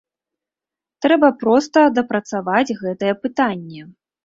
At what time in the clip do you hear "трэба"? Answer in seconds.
1.07-1.29